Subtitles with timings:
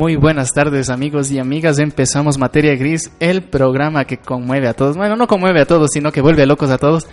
[0.00, 4.96] Muy buenas tardes amigos y amigas, empezamos Materia Gris, el programa que conmueve a todos,
[4.96, 7.06] bueno, no conmueve a todos, sino que vuelve locos a todos.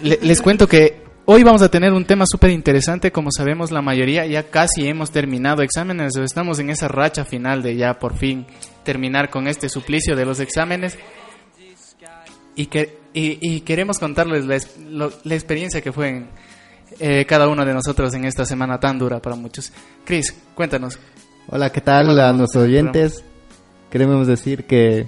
[0.00, 4.24] les cuento que hoy vamos a tener un tema súper interesante, como sabemos la mayoría
[4.24, 8.46] ya casi hemos terminado exámenes, estamos en esa racha final de ya por fin
[8.82, 10.96] terminar con este suplicio de los exámenes
[12.56, 16.28] y, que, y, queremos contarles la, la, experiencia que fue en,
[17.00, 19.74] eh, cada uno de nosotros en esta semana tan dura para muchos.
[20.06, 20.98] Cris, cuéntanos.
[21.46, 23.22] Hola, ¿qué tal a nuestros oyentes?
[23.90, 25.06] Queremos decir que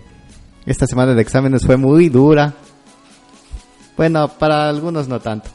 [0.66, 2.52] esta semana de exámenes fue muy dura.
[3.96, 5.48] Bueno, para algunos no tanto.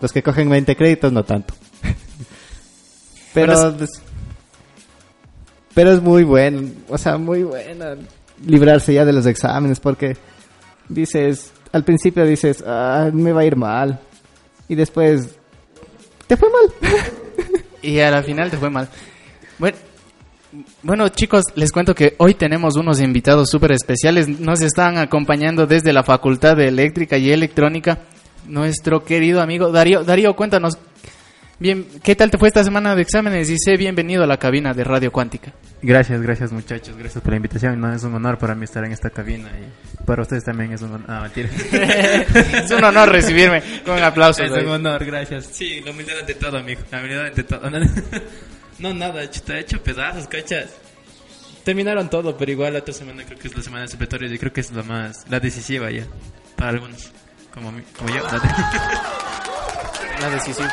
[0.00, 1.52] Los que cogen 20 créditos no tanto.
[3.34, 3.76] pero
[5.74, 7.84] pero es muy bueno, o sea, muy bueno
[8.44, 10.16] librarse ya de los exámenes porque
[10.88, 14.00] dices, al principio dices, ah, me va a ir mal.
[14.68, 15.36] Y después
[16.26, 16.92] te fue mal.
[17.82, 18.88] y a la final te fue mal.
[19.58, 19.76] Bueno,
[20.82, 24.28] bueno, chicos, les cuento que hoy tenemos unos invitados súper especiales.
[24.28, 27.98] Nos están acompañando desde la Facultad de Eléctrica y Electrónica
[28.46, 30.04] nuestro querido amigo Darío.
[30.04, 30.78] Darío, cuéntanos,
[31.58, 33.50] bien, ¿qué tal te fue esta semana de exámenes?
[33.50, 35.52] Y sé bienvenido a la cabina de Radio Cuántica.
[35.82, 37.78] Gracias, gracias muchachos, gracias por la invitación.
[37.78, 40.80] No, es un honor para mí estar en esta cabina y para ustedes también es
[40.80, 41.06] un honor.
[41.08, 41.50] Ah, mentira.
[42.64, 44.42] es un honor recibirme con un aplauso.
[44.42, 45.50] Es un honor, gracias.
[45.52, 46.80] Sí, la humildad ante todo, amigo.
[46.90, 47.70] La humildad ante todo.
[48.78, 50.70] No, nada, está hecho pedazos, cachas.
[51.64, 54.38] Terminaron todo, pero igual la otra semana creo que es la semana de supletorios y
[54.38, 56.06] creo que es la más, la decisiva ya,
[56.56, 57.10] para algunos,
[57.52, 57.72] como,
[58.08, 58.22] yo.
[60.20, 60.68] La, decisiva.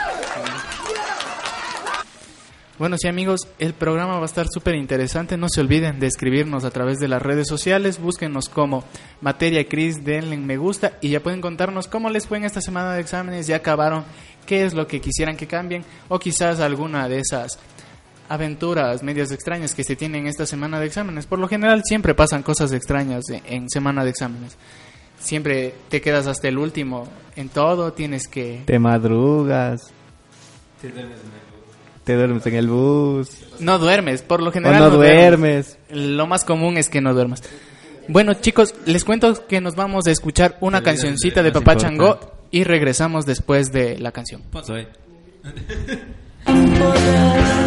[2.79, 5.37] Bueno, sí amigos, el programa va a estar súper interesante.
[5.37, 7.99] No se olviden de escribirnos a través de las redes sociales.
[7.99, 8.83] Búsquenos como
[9.21, 12.93] Materia Cris, denle me gusta y ya pueden contarnos cómo les fue en esta semana
[12.93, 13.45] de exámenes.
[13.45, 14.03] Ya acabaron,
[14.47, 17.59] qué es lo que quisieran que cambien o quizás alguna de esas
[18.29, 21.25] aventuras medias extrañas que se tienen esta semana de exámenes.
[21.25, 24.57] Por lo general siempre pasan cosas extrañas en semana de exámenes.
[25.19, 28.63] Siempre te quedas hasta el último en todo, tienes que...
[28.65, 29.91] Te madrugas.
[32.03, 33.29] Te duermes en el bus.
[33.59, 34.79] No duermes, por lo general.
[34.79, 35.79] no, duermes.
[35.89, 37.41] Lo más común es que no duermas.
[38.07, 42.19] Bueno, chicos, les cuento que nos vamos a escuchar una cancioncita de Papá Changó
[42.51, 44.43] y regresamos después de la canción.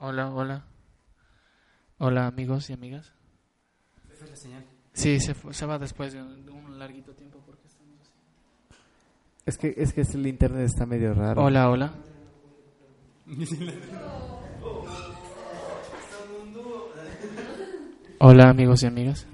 [0.00, 0.64] Hola, hola.
[1.98, 3.12] Hola, amigos y amigas.
[4.08, 4.64] ¿Se fue la señal?
[4.92, 7.40] Sí, se, fue- se va después de un, de un larguito tiempo.
[7.44, 8.10] Porque estamos así.
[9.46, 11.42] Es que, es que el internet está medio raro.
[11.44, 11.92] Hola, hola.
[18.18, 19.26] Hola, amigos y amigas.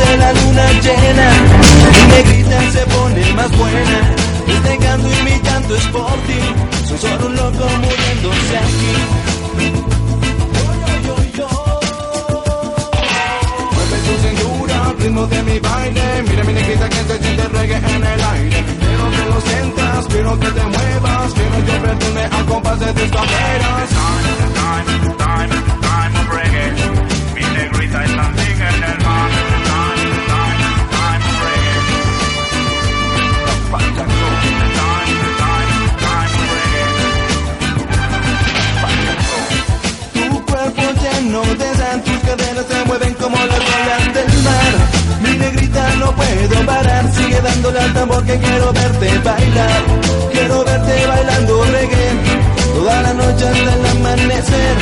[0.00, 1.30] De la luna llena,
[1.92, 3.98] mi negrita se pone más buena.
[4.46, 6.40] Este canto y mi llanto es por ti.
[6.88, 8.92] Soy solo un loco muriéndose aquí.
[13.74, 16.22] Mueve tu cintura al ritmo de mi baile.
[16.28, 18.64] Mira mi negrita que se siente reggae en el aire.
[18.80, 21.32] Quiero que lo sientas, quiero que te muevas.
[21.34, 23.90] Quiero yo verme al compás de tus caderas.
[25.02, 25.79] Tu
[42.30, 44.72] caderas se mueven como las olas del mar.
[45.22, 49.82] Mi negrita no puedo parar, sigue dándole al tambor que quiero verte bailar.
[50.32, 52.10] Quiero verte bailando reggae,
[52.74, 54.76] toda la noche hasta el amanecer.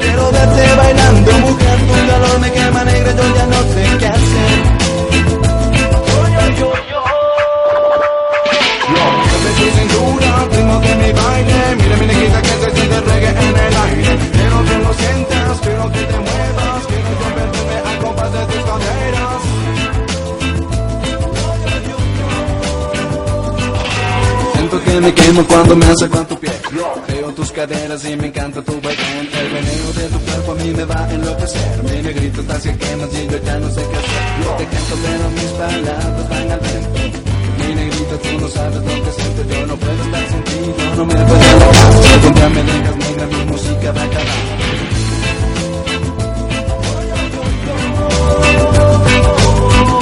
[0.00, 4.78] Quiero verte bailando mujer, tu calor me quema negra, yo ya no sé qué hacer.
[8.90, 13.30] Mueve tu cintura al ritmo de mi baile Mira mi negrita que se siente reggae
[13.30, 16.77] en el aire Quiero que lo sientas, quiero que te muevas yo
[24.52, 26.52] Siento que me quemo cuando me a tu piel
[27.08, 30.70] Veo tus caderas y me encanta tu baile El veneno de tu cuerpo a mí
[30.70, 31.82] me va a enloquecer.
[31.84, 34.44] Mi negrito está se quemas y yo ya no sé qué hacer.
[34.44, 37.20] Yo te canto pero mis palabras van al viento
[37.58, 39.42] Mi negrito tú no sabes lo que siento.
[39.44, 41.98] Yo no puedo estar sin ti, no me puedo
[42.34, 45.07] día me dejas negra mi música va a acabar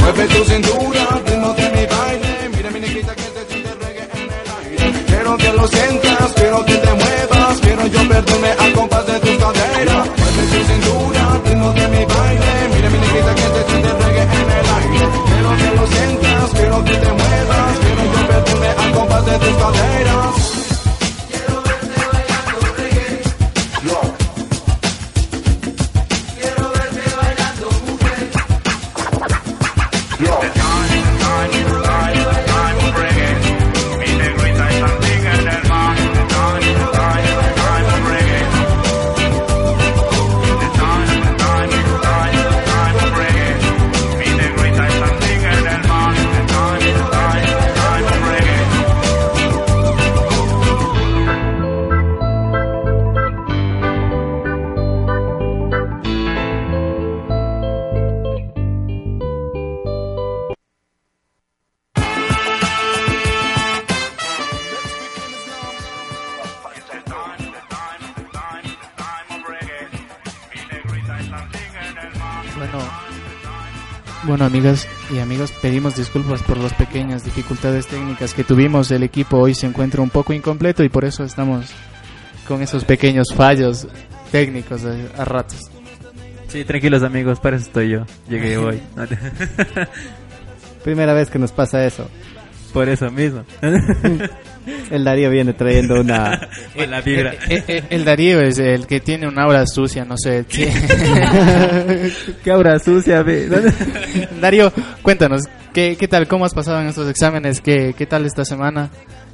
[0.01, 2.49] Mueve tu cintura de mi baile.
[2.57, 5.05] Mira mi negrita que se siente reggae en el aire.
[5.07, 7.61] Quiero que lo sientas, quiero que te muevas.
[7.61, 10.07] Quiero yo perderme al compás de tus caderas.
[10.19, 12.53] Mueve tu cintura ritmo de mi baile.
[12.75, 15.07] Mira mi negrita que se siente reggae en el aire.
[15.29, 17.79] Quiero que lo sientas, quiero que te muevas.
[17.83, 20.56] Quiero yo perderme al compás de tus caderas
[74.37, 78.91] bueno, amigas y amigos, pedimos disculpas por las pequeñas dificultades técnicas que tuvimos.
[78.91, 81.71] El equipo hoy se encuentra un poco incompleto y por eso estamos
[82.47, 83.89] con esos pequeños fallos
[84.31, 85.59] técnicos a, ratos.
[86.49, 88.05] Sí, tranquilos amigos, para eso estoy yo.
[88.29, 88.79] Llegué hoy.
[90.85, 92.07] Primera vez que nos pasa eso.
[92.75, 93.43] Por eso mismo.
[94.91, 96.49] El Darío viene trayendo una...
[96.89, 97.35] la vibra.
[97.49, 100.45] Eh, eh, el Darío es el que tiene una aura sucia, no sé.
[100.49, 100.67] sí.
[102.45, 103.49] Qué aura sucia, ve.
[104.41, 105.43] Darío, cuéntanos,
[105.73, 106.27] ¿qué, ¿qué tal?
[106.29, 107.61] ¿Cómo has pasado en estos exámenes?
[107.61, 108.91] ¿Qué, ¿Qué tal esta semana?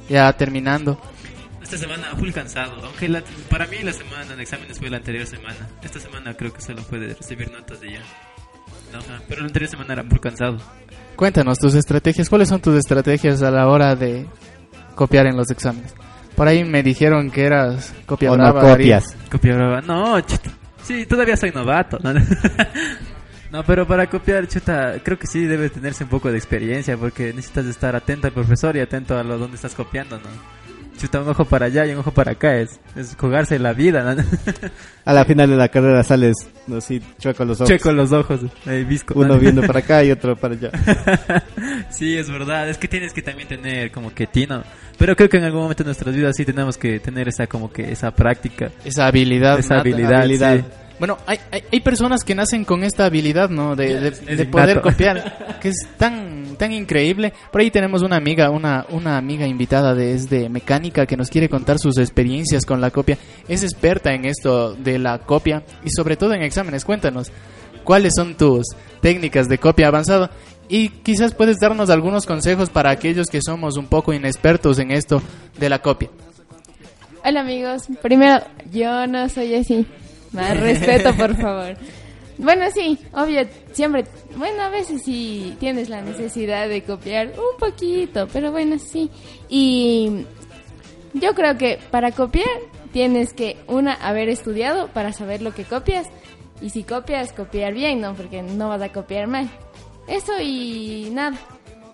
[0.09, 0.99] Ya terminando.
[1.61, 5.25] Esta semana full cansado, aunque la- para mí la semana de exámenes fue la anterior
[5.25, 5.67] semana.
[5.81, 8.01] Esta semana creo que solo fue de recibir notas y ya.
[8.91, 10.57] No, ajá, pero la anterior semana era full cansado.
[11.15, 12.29] Cuéntanos tus estrategias.
[12.29, 14.25] ¿Cuáles son tus estrategias a la hora de
[14.95, 15.93] copiar en los exámenes?
[16.35, 19.15] Por ahí me dijeron que eras copia O no brava, copias.
[19.31, 19.81] Copia brava.
[19.81, 20.49] No, chuta.
[20.81, 21.97] Sí, todavía soy novato.
[22.01, 22.13] ¿no?
[23.53, 27.31] No, pero para copiar, chuta, creo que sí debe tenerse un poco de experiencia porque
[27.33, 30.23] necesitas estar atento al profesor y atento a lo donde estás copiando, ¿no?
[30.97, 34.13] Chuta, un ojo para allá y un ojo para acá es, es jugarse la vida,
[34.15, 34.23] ¿no?
[35.05, 36.35] A la final de la carrera sales,
[36.67, 37.67] no sí, chueco los ojos.
[37.69, 39.13] Checo los ojos, eh, visco.
[39.19, 40.71] Uno viendo para acá y otro para allá.
[41.89, 42.69] Sí, es verdad.
[42.69, 44.63] Es que tienes que también tener como que tino.
[44.97, 47.71] Pero creo que en algún momento de nuestras vidas sí tenemos que tener esa como
[47.71, 48.71] que esa práctica.
[48.83, 49.59] Esa habilidad.
[49.59, 50.57] Esa habilidad, habilidad.
[50.57, 50.63] sí.
[50.99, 53.75] Bueno, hay, hay, hay personas que nacen con esta habilidad, ¿no?
[53.75, 56.32] De, de- de poder copiar, que es tan
[56.63, 57.33] tan increíble.
[57.51, 61.77] Por ahí tenemos una amiga, una, una amiga invitada desde mecánica que nos quiere contar
[61.77, 63.17] sus experiencias con la copia.
[63.49, 66.85] Es experta en esto de la copia y sobre todo en exámenes.
[66.85, 67.33] Cuéntanos,
[67.83, 68.65] ¿cuáles son tus
[69.01, 70.29] técnicas de copia avanzado?
[70.69, 75.21] Y quizás puedes darnos algunos consejos para aquellos que somos un poco inexpertos en esto
[75.59, 76.09] de la copia.
[77.25, 78.41] Hola amigos, primero,
[78.71, 79.85] yo no soy así.
[80.31, 81.75] Más respeto, por favor.
[82.43, 84.03] Bueno, sí, obvio, siempre,
[84.35, 89.09] bueno, a veces sí tienes la necesidad de copiar un poquito, pero bueno, sí.
[89.47, 90.25] Y
[91.13, 92.49] yo creo que para copiar
[92.91, 96.07] tienes que, una, haber estudiado para saber lo que copias.
[96.61, 98.13] Y si copias, copiar bien, ¿no?
[98.13, 99.49] Porque no vas a copiar mal.
[100.07, 101.37] Eso y nada.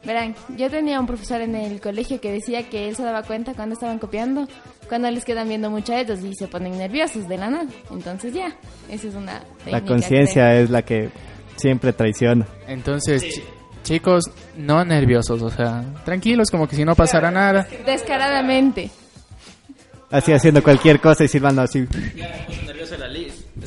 [0.05, 3.53] Verán, yo tenía un profesor en el colegio que decía que él se daba cuenta
[3.53, 4.47] cuando estaban copiando,
[4.87, 7.65] cuando les quedan viendo mucho a ellos y se ponen nerviosos de la nada.
[7.91, 8.55] Entonces ya,
[8.89, 9.71] esa es una técnica.
[9.79, 11.09] La conciencia es la que
[11.57, 12.47] siempre traiciona.
[12.65, 13.43] Entonces, chi-
[13.83, 14.23] chicos,
[14.55, 17.67] no nerviosos, o sea, tranquilos, como que si no pasara nada.
[17.85, 18.89] Descaradamente.
[20.11, 21.85] Así haciendo cualquier cosa y silbando así.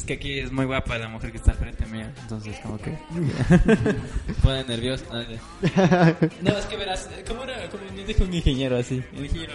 [0.03, 2.13] Es que aquí es muy guapa la mujer que está frente mía.
[2.23, 2.91] Entonces, como que.
[4.43, 5.05] Pone nerviosa.
[6.43, 7.09] No, es que verás.
[7.29, 7.69] ¿Cómo era?
[7.71, 9.01] Como nos dijo un ingeniero así.
[9.17, 9.53] Un ingeniero.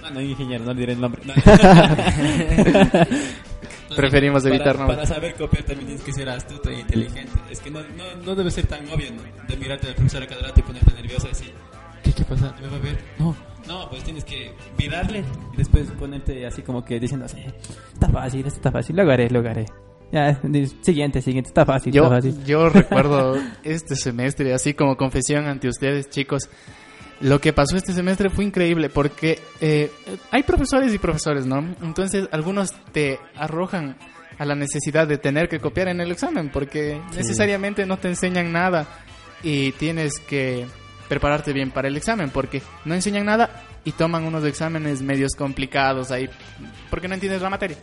[0.00, 1.20] No, no, ingeniero, no le diré el nombre.
[1.26, 1.34] No.
[3.94, 4.96] Preferimos Para- evitar nombres.
[5.00, 7.32] Para saber copiar también tienes que ser astuto e inteligente.
[7.50, 9.20] Es que no, no, no debe ser tan obvio, ¿no?
[9.46, 11.52] De mirarte al profesor a cada rato y ponerte nervioso y decir,
[12.02, 12.54] ¿qué, qué pasa?
[12.58, 12.98] ¿Me va a ver?
[13.18, 13.36] No,
[13.66, 17.38] no, pues tienes que mirarle y después ponerte así como que diciendo así,
[17.92, 19.66] está fácil, esto está fácil, lo haré, lo haré.
[20.12, 20.40] Ya,
[20.82, 22.44] siguiente, siguiente, está fácil, Yo, está fácil.
[22.44, 26.48] yo recuerdo este semestre, así como confesión ante ustedes, chicos.
[27.20, 29.90] Lo que pasó este semestre fue increíble porque eh,
[30.30, 31.58] hay profesores y profesores, ¿no?
[31.82, 33.96] Entonces, algunos te arrojan
[34.38, 38.52] a la necesidad de tener que copiar en el examen porque necesariamente no te enseñan
[38.52, 38.86] nada
[39.42, 40.66] y tienes que
[41.08, 43.50] prepararte bien para el examen porque no enseñan nada
[43.84, 46.28] y toman unos exámenes medios complicados ahí
[46.90, 47.76] porque no entiendes la materia.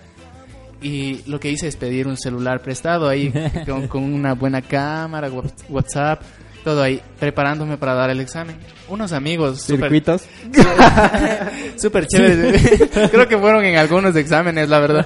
[0.81, 3.31] Y lo que hice es pedir un celular prestado ahí
[3.67, 5.29] con, con una buena cámara,
[5.69, 6.21] WhatsApp,
[6.63, 8.55] todo ahí, preparándome para dar el examen.
[8.89, 10.23] Unos amigos súper Circuitos.
[11.77, 12.89] súper chéveres.
[13.11, 15.05] Creo que fueron en algunos exámenes, la verdad.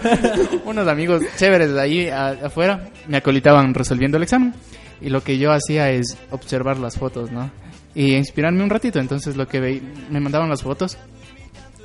[0.65, 4.53] Unos amigos chéveres de ahí a- afuera me acolitaban resolviendo el examen.
[5.01, 7.51] Y lo que yo hacía es observar las fotos, ¿no?
[7.95, 8.99] Y inspirarme un ratito.
[8.99, 10.97] Entonces lo que veí, me mandaban las fotos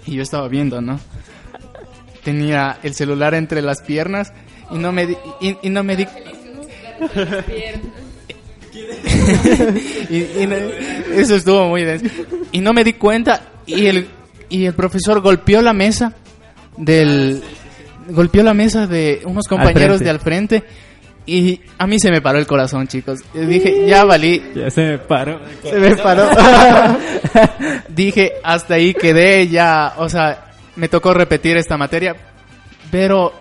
[0.06, 0.98] y yo estaba viendo, ¿no?
[2.24, 4.32] Tenía el celular entre las piernas
[4.70, 6.06] y no me di, y, y no me di
[10.10, 10.56] y, y no-
[11.16, 12.06] eso estuvo muy denso.
[12.52, 14.08] Y no me di cuenta y el
[14.48, 16.14] y el profesor golpeó la mesa
[16.76, 17.42] del
[18.08, 20.64] golpeó la mesa de unos compañeros de al frente
[21.38, 23.20] y a mí se me paró el corazón, chicos.
[23.34, 24.42] Y dije, ya valí.
[24.54, 25.40] Ya se me paró.
[25.62, 26.28] Se me paró.
[27.88, 32.16] Dije, hasta ahí quedé ya, o sea, me tocó repetir esta materia,
[32.90, 33.32] pero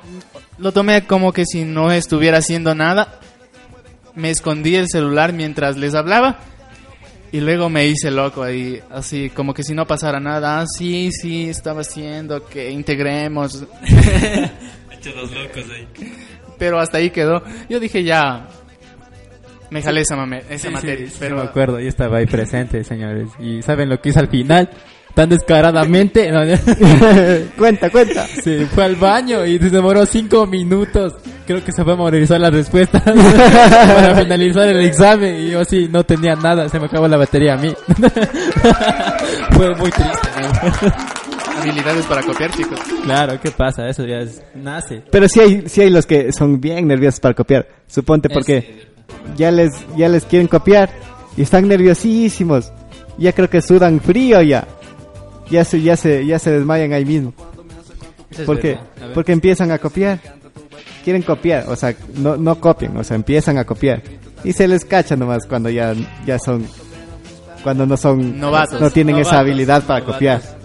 [0.58, 3.19] lo tomé como que si no estuviera haciendo nada.
[4.15, 6.39] Me escondí el celular mientras les hablaba
[7.31, 10.62] y luego me hice loco ahí, así como que si no pasara nada.
[10.62, 13.63] Ah, sí, sí, estaba haciendo que integremos,
[14.91, 15.88] Hecho los locos ahí.
[16.59, 17.41] Pero hasta ahí quedó.
[17.69, 18.47] Yo dije, ya,
[19.71, 22.25] me jalé esa, mame- esa Sí, materia, sí, sí, pero me acuerdo, yo estaba ahí
[22.27, 23.29] presente, señores.
[23.39, 24.69] ¿Y saben lo que hizo al final?
[25.15, 26.41] Tan descaradamente, no,
[27.57, 28.27] cuenta, cuenta.
[28.27, 31.15] se fue al baño y se demoró cinco minutos.
[31.47, 35.35] Creo que se fue a memorizar las respuestas para finalizar el examen.
[35.47, 37.73] Y yo sí, no tenía nada, se me acabó la batería a mí.
[39.51, 40.29] fue muy triste.
[40.41, 41.18] ¿no?
[41.61, 42.79] Habilidades para copiar, chicos.
[43.03, 43.87] Claro, ¿qué pasa?
[43.87, 45.03] Eso ya es, nace.
[45.11, 47.67] Pero sí hay, sí hay los que son bien nerviosos para copiar.
[47.87, 48.87] Suponte porque
[49.35, 50.89] ya les, ya les quieren copiar
[51.37, 52.71] y están nerviosísimos.
[53.17, 54.67] Ya creo que sudan frío ya.
[55.49, 57.33] Ya se, ya se, ya se desmayan ahí mismo.
[58.45, 58.77] Porque,
[59.13, 60.19] porque empiezan a copiar.
[61.03, 64.01] Quieren copiar, o sea, no, no copian, o sea, empiezan a copiar.
[64.43, 65.93] Y se les cacha nomás cuando ya,
[66.25, 66.67] ya son,
[67.63, 68.79] cuando no son, Novatos.
[68.79, 70.15] no tienen esa habilidad para novatos.
[70.15, 70.58] copiar.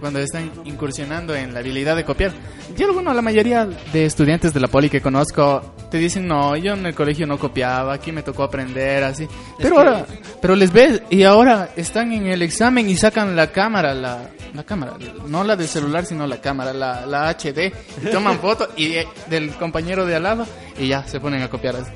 [0.00, 2.32] Cuando están incursionando en la habilidad de copiar.
[2.76, 6.74] Yo alguno, la mayoría de estudiantes de la poli que conozco te dicen, no, yo
[6.74, 9.26] en el colegio no copiaba, aquí me tocó aprender, así.
[9.58, 10.06] Pero ahora,
[10.40, 14.64] pero les ves y ahora están en el examen y sacan la cámara, la, la
[14.64, 14.94] cámara,
[15.26, 19.08] no la del celular, sino la cámara, la, la HD, y toman foto y eh,
[19.28, 20.46] del compañero de al lado
[20.78, 21.90] y ya se ponen a copiar así.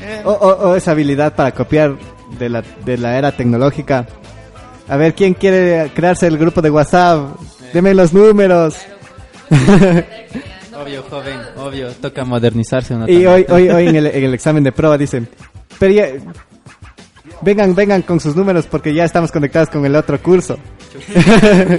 [0.00, 1.96] Eh, O, o- o esa habilidad para copiar
[2.38, 4.06] de la, de la era tecnológica.
[4.88, 7.36] A ver, ¿quién quiere crearse el grupo de WhatsApp?
[7.72, 8.76] Deme los números.
[10.76, 12.94] Obvio, joven, obvio, toca modernizarse.
[12.94, 13.08] ¿no?
[13.08, 15.28] Y hoy, hoy, hoy en el, en el examen de prueba dicen,
[15.78, 16.08] pero ya-
[17.40, 20.58] vengan, vengan con sus números porque ya estamos conectados con el otro curso.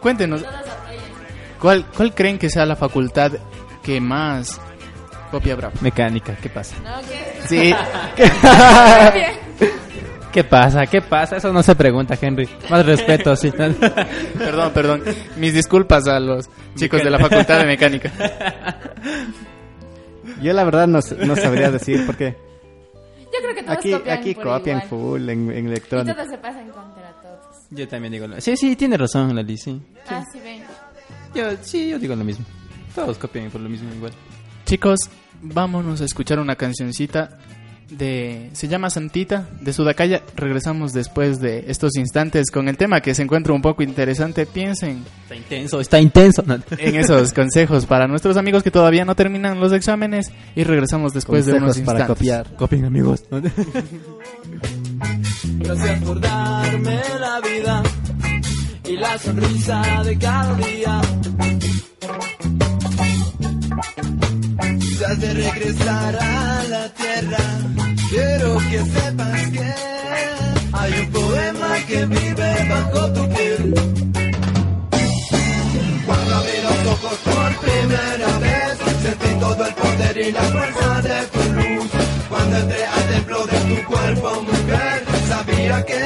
[0.00, 0.44] Cuéntenos,
[1.60, 3.32] ¿cuál, ¿cuál creen que sea la facultad
[3.82, 4.60] que más
[5.32, 5.74] copia Bravo?
[5.80, 6.76] Mecánica, ¿qué pasa?
[6.84, 7.48] No, que...
[7.48, 7.74] Sí,
[10.32, 10.86] ¿Qué pasa?
[10.86, 11.36] ¿Qué pasa?
[11.36, 12.48] Eso no se pregunta, Henry.
[12.70, 13.50] Más respeto, sí.
[14.38, 15.02] perdón, perdón.
[15.36, 18.12] Mis disculpas a los chicos de la facultad de mecánica.
[20.42, 22.36] Yo la verdad no, no sabría decir porque
[23.24, 24.88] Yo creo que todos aquí, copian aquí por copian igual.
[24.88, 26.14] full en, en Y electrónica.
[26.14, 27.56] todos se pasan contra todos.
[27.70, 29.80] Yo también digo lo Sí, sí, tiene razón, Lali, sí.
[30.08, 30.62] Ah, sí, ven.
[31.34, 32.44] Yo, sí, yo digo lo mismo.
[32.94, 34.12] Todos copian por lo mismo igual.
[34.64, 34.98] Chicos,
[35.42, 37.38] vámonos a escuchar una cancioncita
[37.90, 40.22] de se llama Santita de Sudacaya.
[40.36, 44.46] Regresamos después de estos instantes con el tema que se encuentra un poco interesante.
[44.46, 46.42] Piensen Está intenso, está intenso.
[46.46, 46.58] No.
[46.78, 51.46] en esos consejos para nuestros amigos que todavía no terminan los exámenes y regresamos después
[51.46, 52.18] de unos Consejos para instantes.
[52.18, 52.56] copiar.
[52.56, 53.24] Copien, amigos.
[55.58, 57.82] Gracias por darme la vida
[58.88, 61.00] y la sonrisa de cada día.
[65.08, 67.38] De regresar a la tierra,
[68.10, 69.74] quiero que sepas que
[70.72, 73.74] hay un poema que vive bajo tu piel.
[76.04, 81.26] Cuando abrí los ojos por primera vez, sentí todo el poder y la fuerza de
[81.26, 81.90] tu luz.
[82.28, 85.96] Cuando entré al templo de tu cuerpo, mujer, sabía que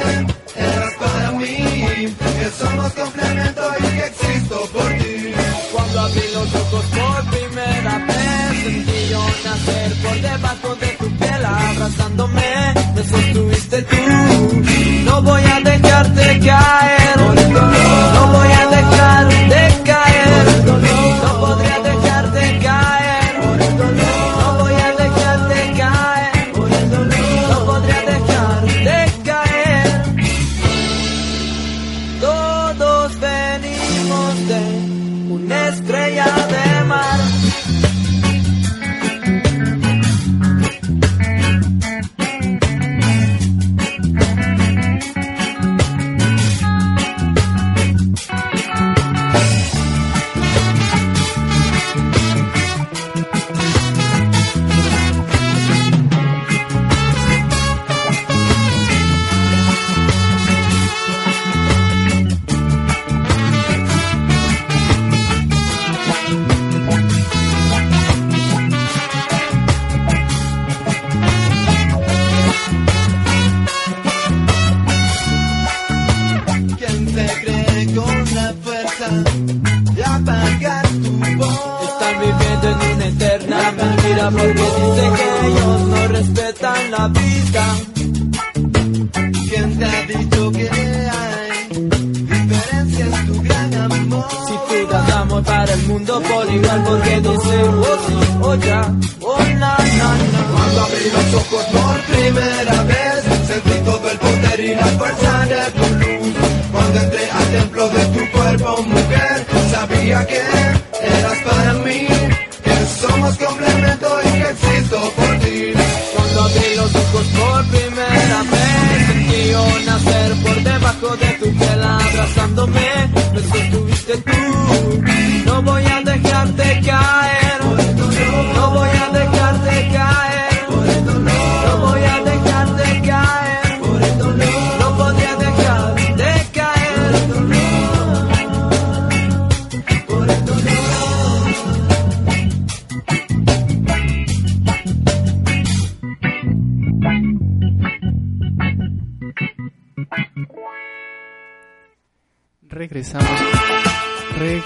[0.55, 5.33] eras para mí, que somos complemento y que existo por ti.
[5.73, 8.02] Cuando abrí los ojos por primera vez,
[8.63, 13.97] sentí yo nacer por debajo de tu piel, abrazándome, me sostuviste tú.
[15.05, 17.17] No voy a dejarte caer,
[18.15, 19.27] no voy a dejar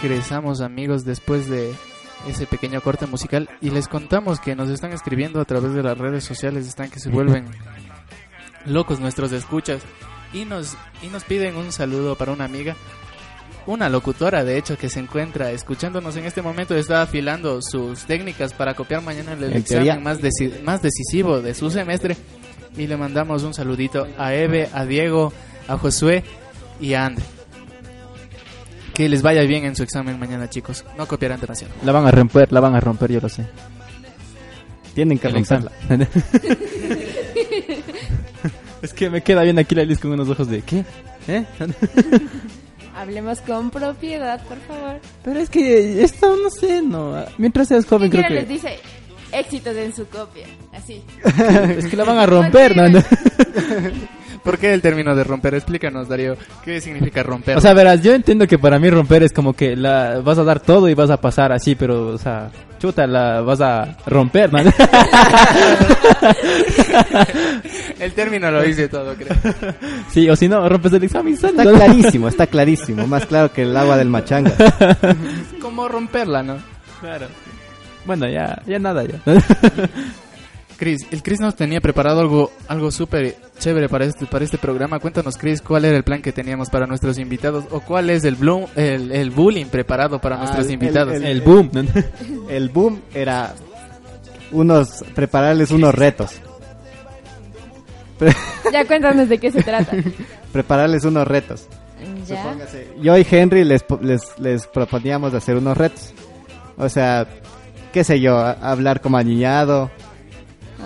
[0.08, 1.74] Regresamos amigos después de
[2.28, 5.98] ese pequeño corte musical y les contamos que nos están escribiendo a través de las
[5.98, 7.46] redes sociales, están que se vuelven
[8.65, 9.82] locos nuestros escuchas.
[10.34, 12.76] y nos, y nos piden un saludo para una amiga.
[13.65, 18.54] Una locutora, de hecho, que se encuentra escuchándonos en este momento, está afilando sus técnicas
[18.54, 22.15] para copiar mañana el En examen más, deci- más decisivo de su semestre.
[22.78, 25.34] Y le mandamos un saludito a Eve, a Diego,
[25.67, 26.24] a Josué
[26.80, 27.26] y a Andre.
[28.98, 30.84] Que les vaya bien en su examen mañana, chicos.
[30.98, 31.72] No copiarán demasiado.
[31.86, 33.46] La van a romper, la van a romper, yo lo sé.
[34.96, 35.72] Tienen que El romperla.
[38.82, 40.84] es que me queda bien aquí la Liz con unos ojos de ¿qué?
[41.28, 41.46] ¿Eh?
[42.96, 45.00] Hablemos con propiedad, por favor.
[45.24, 47.24] Pero es que esto no sé, no.
[47.38, 48.80] Mientras seas joven creo Mira, les que dice
[49.32, 50.48] éxitos en su copia.
[50.74, 51.04] Así.
[51.78, 53.00] es que la van a romper, ¿no?
[54.48, 55.56] ¿Por qué el término de romper?
[55.56, 56.38] Explícanos, Darío.
[56.64, 57.58] ¿Qué significa romper?
[57.58, 60.46] O sea, verás, yo entiendo que para mí romper es como que la vas a
[60.46, 64.54] dar todo y vas a pasar así, pero, o sea, chuta, la vas a romper,
[64.54, 64.60] ¿no?
[68.00, 69.36] el término lo dice todo, creo.
[70.12, 71.34] sí, o si no, rompes el examen.
[71.34, 71.74] Está ¿no?
[71.74, 73.06] clarísimo, está clarísimo.
[73.06, 74.54] Más claro que el agua del machanga.
[75.62, 76.56] ¿Cómo romperla, no?
[77.02, 77.28] Claro.
[78.06, 79.20] Bueno, ya, ya nada, ya.
[80.78, 85.00] Chris, el Chris nos tenía preparado algo, algo súper chévere para este, para este programa.
[85.00, 88.38] Cuéntanos, Chris, cuál era el plan que teníamos para nuestros invitados o cuál es el,
[88.38, 91.13] bloom- el, el bullying preparado para Ah, nuestros el- invitados.
[91.16, 91.72] el- el boom.
[92.50, 93.54] El boom era
[94.52, 96.32] unos prepararles unos retos.
[98.72, 99.92] Ya cuéntanos de qué se trata.
[100.52, 101.68] prepararles unos retos.
[102.28, 102.44] Ya.
[102.44, 106.13] Supóngase, Yo y Henry les, po- les, les proponíamos de hacer unos retos.
[106.78, 107.28] O sea,
[107.94, 109.90] qué sé yo, hablar como aniñado,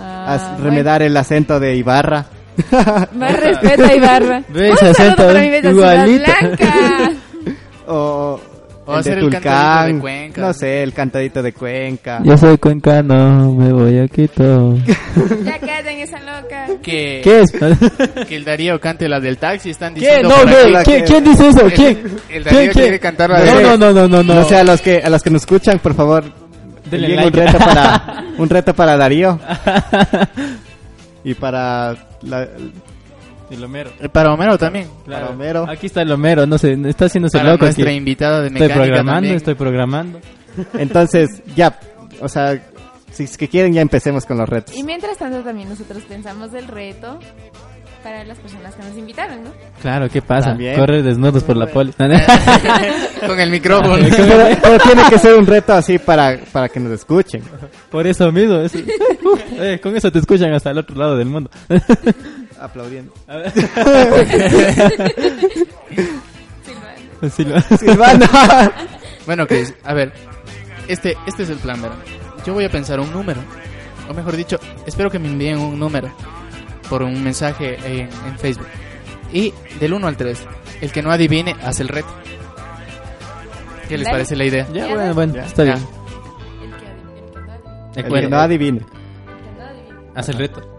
[0.02, 2.26] Ah, as- remedar el acento de Ibarra.
[2.70, 3.06] bueno.
[3.14, 4.42] Más respeto a Ibarra.
[4.48, 6.24] Ve Un ese saludo acento, para mi bella Igualito.
[6.40, 7.10] Blanca.
[7.86, 8.40] o
[8.84, 10.40] O el hacer de el cantadito de Tulcán, Cuenca.
[10.40, 12.20] no sé, el cantadito de Cuenca.
[12.24, 14.76] Yo soy cuencano, me voy a Quito.
[15.44, 16.66] Ya callen esa loca.
[16.82, 17.52] Que, ¿Qué es?
[18.26, 20.00] que el Darío cante la del taxi, están ¿Qué?
[20.00, 20.70] diciendo No, ve, aquí.
[20.72, 21.66] la ¿quién, que- quién dice eso?
[21.66, 22.02] El- ¿Quién?
[22.28, 24.40] el Darío ¿Quién, quiere cantar la no, de- no, no, no, no, no.
[24.40, 26.24] O sea, a los que a los que nos escuchan, por favor,
[26.92, 27.46] Denle envíen un like.
[27.52, 29.40] reto para un reto para Darío
[31.24, 32.48] y para la,
[33.50, 33.90] El Homero.
[34.00, 34.88] Eh, Para Homero también.
[35.06, 35.68] para Homero.
[35.68, 37.64] Aquí está el Homero, no sé, está haciéndose Para loco.
[37.66, 37.96] nuestra aquí.
[37.96, 39.36] invitada de Estoy mecánica programando, también.
[39.36, 40.20] estoy programando.
[40.74, 41.78] Entonces, ya,
[42.20, 42.60] o sea,
[43.12, 44.74] si es que quieren ya empecemos con los retos.
[44.76, 47.18] Y mientras tanto también nosotros pensamos del reto
[48.02, 49.50] para las personas que nos invitaron, ¿no?
[49.80, 50.50] Claro, ¿qué pasa?
[50.50, 50.76] También.
[50.78, 51.92] Correr desnudos por la poli.
[53.26, 53.96] Con el micrófono.
[54.10, 57.42] Pero, pero tiene que ser un reto así para, para que nos escuchen.
[57.90, 58.56] por eso mismo.
[58.56, 58.72] es-
[59.54, 61.48] Eh, con eso te escuchan hasta el otro lado del mundo.
[62.60, 63.12] Aplaudiendo.
[67.20, 68.26] Lo- Silvano.
[69.26, 70.12] Bueno, Chris, a ver,
[70.88, 71.96] este, este es el plan, ¿verdad?
[72.44, 73.40] Yo voy a pensar un número,
[74.08, 76.08] o mejor dicho, espero que me envíen un número
[76.92, 78.66] por un mensaje en, en Facebook.
[79.32, 80.38] Y del 1 al 3,
[80.82, 82.08] el que no adivine hace el reto.
[83.88, 84.14] ¿Qué les Dale.
[84.18, 84.68] parece la idea?
[84.74, 85.46] Ya, bueno, bueno, ya.
[85.46, 85.74] está Ya.
[85.76, 85.86] bien.
[87.88, 88.80] El que Recuerda, no adivine.
[90.14, 90.71] haz el reto.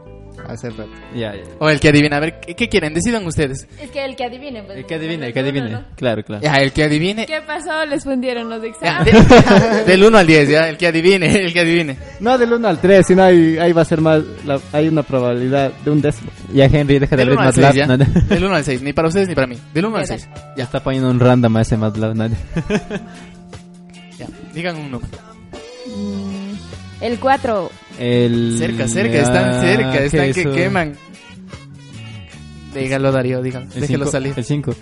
[0.53, 0.91] Hace el reto.
[1.15, 1.41] Ya, ya.
[1.59, 2.93] O el que adivine, a ver, ¿qué, qué quieren?
[2.93, 3.67] Decidan ustedes.
[3.81, 4.63] Es que el que adivine.
[4.63, 5.69] Pues, El que adivine, el que adivine.
[5.71, 5.83] no.
[5.95, 6.43] Claro, claro.
[6.43, 7.25] Ya, el que adivine.
[7.25, 7.85] ¿Qué pasó?
[7.85, 9.27] Les fundieron los exámenes.
[9.29, 11.97] de- del 1 al 10, ya, el que adivine, el que adivine.
[12.19, 15.03] No del 1 al 3, sino ahí, ahí va a ser más, la- hay una
[15.03, 16.29] probabilidad de un décimo.
[16.53, 17.87] Ya, Henry, deja de Del abrir 1 al 6, ya.
[17.87, 18.07] MATLAB.
[18.13, 18.21] ¿no?
[18.35, 19.57] Del 1 al 6, ni para ustedes ni para mí.
[19.73, 20.29] Del 1 al Ya, 6.
[20.57, 22.15] Ya está poniendo un random a ese MATLAB.
[22.15, 22.27] ¿no?
[24.19, 25.11] Ya, digan un número.
[27.01, 27.71] El 4.
[27.99, 28.55] El...
[28.57, 30.93] Cerca, cerca, están cerca, están que queman.
[32.73, 33.65] Dígalo, Darío, dígalo.
[33.75, 34.33] El Déjelo cinco, salir.
[34.35, 34.75] El 5.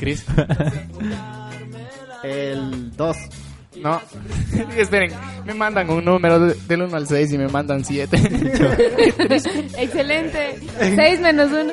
[0.00, 0.24] Chris.
[2.24, 3.16] El 2.
[3.82, 4.00] No.
[4.76, 5.12] Esperen,
[5.44, 8.16] me mandan un número de- del 1 al 6 y me mandan 7.
[9.78, 10.58] Excelente.
[10.78, 11.72] 6 menos 1.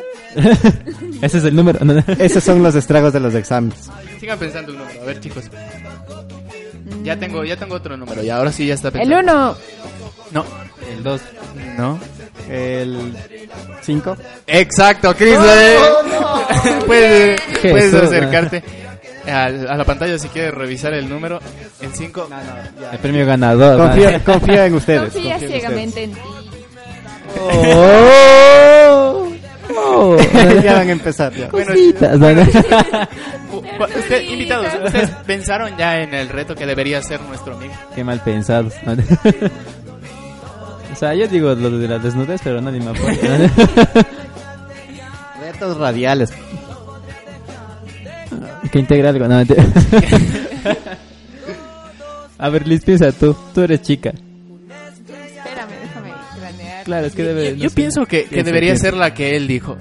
[1.21, 1.83] Ese es el número.
[1.85, 2.03] ¿no?
[2.19, 3.89] Esos son los estragos de los exámenes.
[4.19, 5.45] Sigan pensando el número, a ver, chicos.
[7.03, 9.31] Ya tengo, ya tengo otro número, y ahora sí ya está El pensando.
[9.33, 9.57] 1.
[10.31, 10.45] No.
[10.89, 11.21] El 2.
[11.77, 11.99] No.
[12.49, 13.15] El
[13.81, 14.17] 5.
[14.47, 15.37] Exacto, Chris.
[15.43, 15.77] eh.
[16.85, 18.01] puedes, puedes Jesús.
[18.03, 18.63] acercarte
[19.27, 21.39] a, a la pantalla si quieres revisar el número.
[21.81, 22.29] El 5.
[22.91, 23.77] El premio ganador.
[23.79, 23.85] ¿no?
[23.87, 25.01] Confía, confía en ustedes.
[25.13, 26.19] Confía confía en ciegamente en ti.
[27.39, 29.27] Oh,
[29.69, 30.17] oh.
[30.63, 31.33] ya van a empezar.
[31.33, 31.49] ya.
[31.49, 32.27] Bueno, Cositas, ¿no?
[33.97, 37.73] usted, invitados, ¿ustedes pensaron ya en el reto que debería ser nuestro amigo?
[37.95, 38.73] Qué mal pensados.
[40.91, 43.49] O sea, yo digo lo de la desnudez, pero nadie me apoya.
[45.41, 46.33] Retos radiales.
[48.71, 49.27] que integra algo.
[49.27, 49.41] No.
[52.37, 53.35] A ver, Liz, piensa tú.
[53.53, 54.11] Tú eres chica.
[56.83, 57.49] Claro, es que debe.
[57.51, 59.77] Yo, no yo pienso que, que debería ser la que él dijo.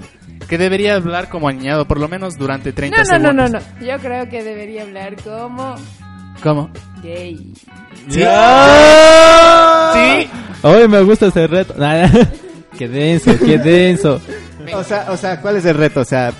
[0.48, 3.50] Que debería hablar como aniñado, por lo menos durante 30 No, no, no, segundos.
[3.52, 3.86] no, no.
[3.86, 5.76] Yo creo que debería hablar como
[6.42, 6.70] ¿Cómo?
[7.02, 7.52] gay.
[8.08, 8.20] ¿Sí?
[9.92, 10.30] Sí.
[10.62, 11.74] Hoy me gusta ese reto.
[11.78, 12.10] Nada.
[12.78, 14.20] Qué denso, qué denso.
[14.74, 16.00] O sea, o sea, ¿cuál es el reto?
[16.00, 16.32] O sea,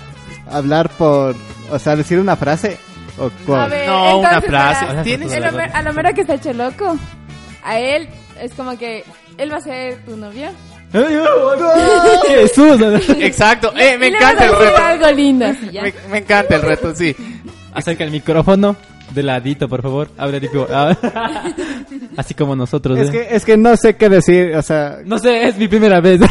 [0.49, 1.35] hablar por,
[1.69, 2.77] o sea, decir una frase
[3.17, 3.69] o A cuál?
[3.69, 4.85] ver, No, una frase.
[5.05, 6.97] el Homer- a lo mero que está hecho loco.
[7.63, 8.07] A él
[8.41, 9.03] es como que
[9.41, 10.49] él va a ser tu novio.
[12.27, 12.79] Jesús.
[13.19, 14.83] Exacto, eh, me y le vas encanta a el reto.
[14.83, 15.45] algo lindo.
[15.45, 15.81] así, ya.
[15.83, 17.15] Me, me encanta el reto, sí.
[17.73, 18.75] Acerca el micrófono
[19.13, 20.09] de ladito, por favor.
[20.17, 20.67] Habla tipo.
[20.69, 20.95] ah.
[22.17, 22.99] Así como nosotros.
[22.99, 23.11] Es ¿eh?
[23.11, 26.19] que, es que no sé qué decir, o sea, No sé, es mi primera vez.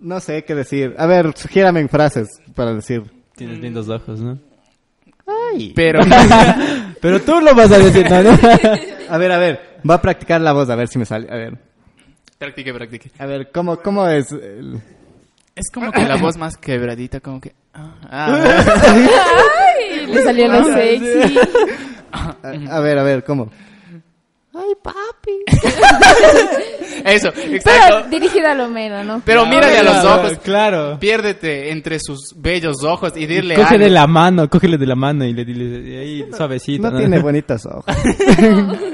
[0.00, 0.94] no sé qué decir.
[0.98, 3.02] A ver, sugiérame en frases para decir.
[3.34, 4.38] Tienes lindos ojos, ¿no?
[5.74, 6.00] Pero
[7.00, 8.16] Pero tú lo vas a decir, ¿no?
[9.10, 11.28] A ver, a ver, voy a practicar la voz a ver si me sale.
[11.30, 11.56] A ver,
[12.38, 13.10] practique, practique.
[13.18, 14.30] a ver, ¿cómo, cómo es?
[14.32, 14.80] el-
[15.54, 17.52] Es como que la voz más quebradita, como que...
[17.74, 18.40] ah, ah.
[19.76, 21.38] Ay, le salió lo sexy.
[22.12, 22.36] A,
[22.76, 23.50] a ver, a ver, ¿cómo?
[27.04, 28.08] Eso, Pero exacto.
[28.10, 29.22] dirigido a lo mero, ¿no?
[29.24, 30.38] Pero mírale a los Claro, ojos.
[30.42, 30.98] Claro.
[31.00, 33.84] Piérdete entre sus bellos ojos y dile Coge algo.
[33.84, 36.90] de la mano, cógele de la mano y le dile y ahí suavecito.
[36.90, 37.84] No tiene bonitos ojos.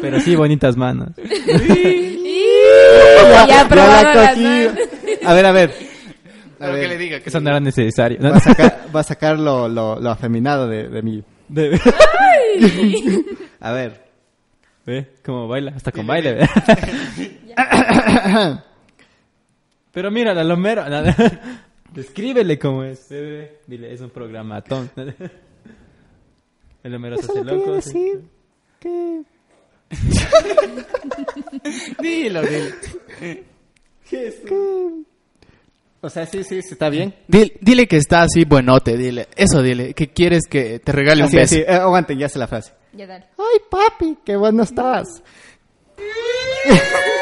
[0.00, 1.08] Pero sí bonitas manos.
[1.16, 1.24] ya
[3.46, 4.42] Ya probaron la las cogí.
[4.44, 4.72] manos.
[5.24, 5.70] A ver, a ver.
[5.70, 7.20] A Pero que ver, le diga.
[7.20, 8.18] que Eso no era necesario.
[8.22, 11.22] va a sacar, va a sacar lo, lo, lo afeminado de, de mí.
[11.48, 11.78] De-
[13.60, 14.02] A ver.
[14.86, 15.12] ¿Ve?
[15.24, 15.72] ¿Cómo baila?
[15.76, 16.46] Hasta con baile.
[19.92, 20.84] Pero mira, la lomero.
[21.92, 23.08] Descríbele cómo es.
[23.08, 24.90] Dile, es un programatón.
[26.82, 27.80] El lomero se hace loco.
[27.80, 28.12] sí.
[32.00, 32.74] Dilo, dilo.
[36.00, 37.14] O sea, sí, sí, sí, está bien.
[37.28, 39.28] Dile, dile que está así buenote, dile.
[39.36, 41.54] Eso dile, que quieres que te regale un beso.
[41.54, 41.60] así.
[41.60, 42.74] Eh, aguanten, ya sé la frase.
[42.92, 43.26] Ya dale.
[43.38, 45.22] Ay, papi, qué bueno estás.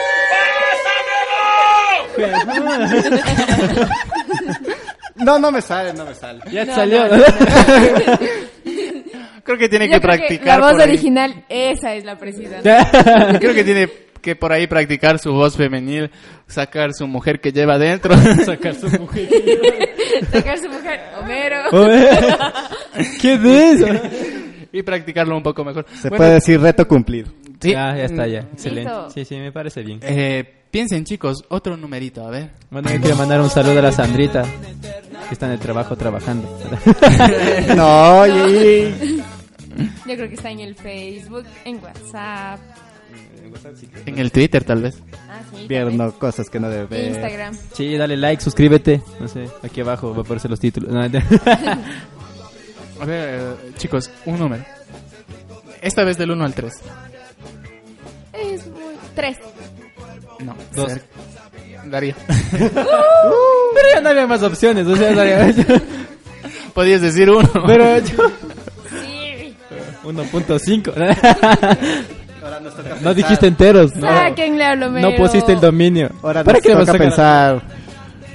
[5.17, 6.41] No, no me sale, no me sale.
[6.51, 7.09] Ya te No, salió.
[7.09, 7.25] no, no,
[9.45, 10.89] Creo que tiene Yo que creo practicar la voz por ahí.
[10.89, 12.57] original, esa es la precisa.
[13.41, 13.89] Creo que tiene
[14.21, 16.11] que por ahí practicar su voz femenil,
[16.47, 18.15] sacar su mujer que lleva adentro.
[18.47, 19.29] Sacar su mujer.
[20.31, 21.57] Sacar su mujer, Homero.
[23.21, 23.87] ¿Qué es eso?
[24.73, 25.87] y practicarlo un poco mejor.
[26.01, 27.33] Se Bueno, puede decir reto cumplido.
[27.61, 27.73] sí.
[27.73, 28.41] Ya, ya está, ya.
[28.53, 28.91] Excelente.
[28.91, 29.11] Listo.
[29.11, 29.99] Sí, sí, me parece bien.
[30.03, 32.51] Eh, Piensen, chicos, otro numerito, a ver.
[32.71, 34.43] Bueno, yo quiero mandar un saludo a la Sandrita,
[35.29, 36.49] que está en el trabajo trabajando.
[37.77, 38.27] no.
[38.27, 38.33] Yo
[40.17, 42.59] creo que está en el Facebook, en WhatsApp.
[44.07, 44.97] En el Twitter, tal vez.
[45.29, 47.09] Ah, sí, Vierno, cosas que no debe ver.
[47.09, 47.55] Instagram.
[47.75, 49.03] Sí, dale like, suscríbete.
[49.21, 50.91] No sé, aquí abajo va a aparecer los títulos.
[52.99, 54.65] A ver, eh, chicos, un número.
[55.83, 56.73] Esta vez del 1 al 3.
[58.33, 58.65] Es
[59.15, 59.37] 3.
[60.45, 60.89] No, Dos.
[60.93, 61.07] cerca.
[61.87, 62.15] Daría.
[62.53, 65.55] Pero ya no había más opciones, o sea, daría-
[66.75, 67.49] Podías decir uno.
[67.67, 68.31] Pero yo...
[68.91, 69.55] Sí.
[70.05, 70.93] 1.5.
[73.03, 73.95] No dijiste enteros.
[73.97, 76.11] No, Sáquenle a no pusiste el dominio.
[76.23, 77.63] Ahora ¿Para nos qué vas a pensar.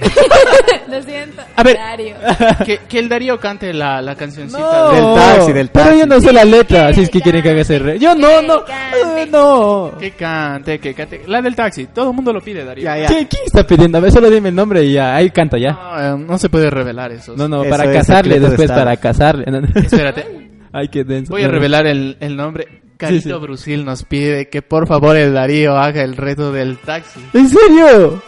[0.88, 1.42] Lo siento.
[1.56, 1.76] A ver.
[1.76, 2.16] Dario.
[2.64, 4.58] que, que el Darío cante la, la cancioncita.
[4.58, 6.00] No, de- Del taxi, del Pero taxi.
[6.00, 7.98] yo no sé la letra, así es que quieren que haga ese re.
[7.98, 8.64] Yo no, no.
[8.64, 9.22] cante.
[9.22, 9.92] eh, no.
[9.98, 11.22] Que cante, que cante.
[11.26, 11.86] La del taxi.
[11.86, 12.84] Todo el mundo lo pide, Darío.
[12.84, 13.06] Ya, ya.
[13.08, 13.98] ¿Qué, ¿Quién está pidiendo?
[13.98, 15.14] A ver, solo dime el nombre y ya.
[15.16, 15.72] Ahí canta ya.
[15.72, 17.34] No, eh, no se puede revelar eso.
[17.36, 18.80] No, no, Eso para es casarle, secreto de después Estado.
[18.84, 19.44] para casarle.
[19.74, 20.26] Espérate.
[20.72, 21.32] Ay, qué denso.
[21.32, 22.82] Voy a No, revelar el, el nombre.
[22.96, 23.40] Carito Sí, sí.
[23.40, 27.20] Brusil nos pide que por favor el Darío haga el reto del taxi.
[27.32, 28.20] ¿En serio?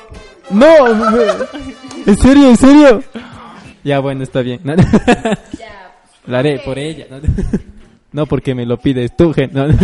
[0.51, 0.87] No.
[2.07, 2.49] ¿En serio?
[2.51, 3.03] ¿En serio?
[3.85, 4.61] Ya, bueno, está bien.
[4.65, 4.75] No,
[6.27, 7.07] Lo haré por ella.
[7.11, 7.19] No,
[8.13, 9.51] No, porque me lo pides tú, gen.
[9.53, 9.67] No.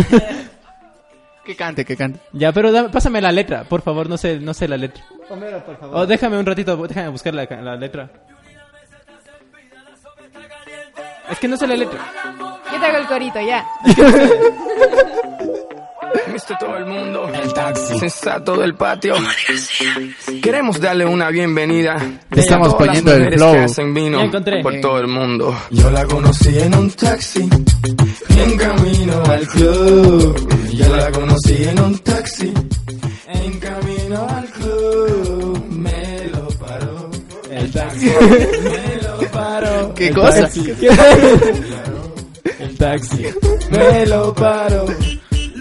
[1.45, 2.19] Que cante, que cante.
[2.33, 4.09] Ya, pero dame- pásame la letra, por favor.
[4.09, 5.01] No sé, no sé la letra.
[5.29, 5.95] Homero, por favor.
[5.95, 8.09] O déjame un ratito, déjame buscar la, la letra.
[11.31, 11.99] Es que no sé la letra.
[12.71, 13.65] Yo te hago el corito, ya.
[16.33, 19.15] Viste todo el mundo, el taxi, sensato del patio.
[20.41, 21.95] Queremos darle una bienvenida.
[22.31, 23.53] Estamos a todas las poniendo el flow.
[23.53, 24.61] que hacen vino Ya encontré.
[24.63, 25.55] por todo el mundo.
[25.71, 27.41] Yo la conocí en un taxi,
[28.29, 30.49] en camino al club.
[30.73, 32.53] Yo la conocí en un taxi,
[33.27, 35.65] en camino al club.
[35.69, 37.09] Me lo paró.
[37.49, 38.05] El taxi.
[38.05, 39.93] Me lo paró.
[39.95, 40.49] ¿Qué cosa?
[42.59, 43.25] El taxi.
[43.71, 44.85] Me lo paro.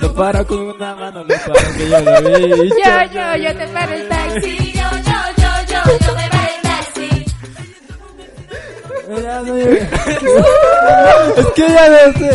[0.07, 2.69] Lo paro con una mano, lo paro que yo lo vi.
[2.69, 2.77] Yo,
[3.13, 4.73] yo, yo te paro el taxi.
[4.73, 7.09] Yo, yo, yo, yo, yo me paré el taxi.
[9.09, 9.81] Ya no llegué.
[11.37, 12.31] Es que ya no sé.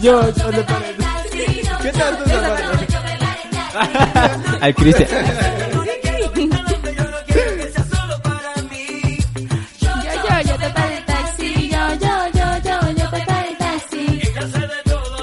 [0.00, 0.96] Yo, yo le paro el
[1.82, 2.24] ¿Qué tal tú,
[4.60, 5.08] Al Cristian.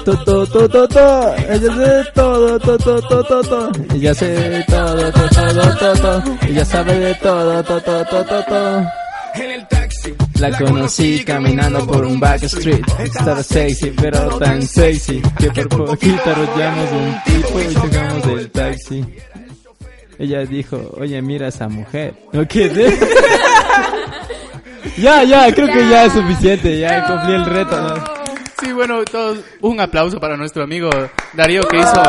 [0.04, 1.34] To, to, to, to, to.
[1.48, 3.94] Ella sabe todo, to, to, to, to, to.
[3.94, 5.44] Ella sabe de todo, to, to,
[5.78, 6.46] to, to.
[6.46, 8.86] Ella sabe de todo, to, to, to, to, to.
[9.34, 10.14] En el taxi.
[10.38, 12.84] La conocí caminando por un backstreet.
[13.00, 19.04] Estaba sexy, pero tan sexy que por poquito arrollamos un tipo y llegamos del taxi.
[20.18, 22.14] Ella dijo, oye, mira a esa mujer.
[22.32, 22.94] ¿No quedé?
[24.98, 26.78] ya, ya, creo que ya es suficiente.
[26.78, 27.80] Ya cumplí el reto.
[27.80, 28.13] ¿no?
[28.64, 30.88] Sí, bueno, todos, un aplauso para nuestro amigo
[31.34, 32.02] Darío que hizo